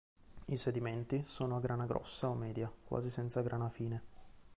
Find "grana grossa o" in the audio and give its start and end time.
1.59-2.33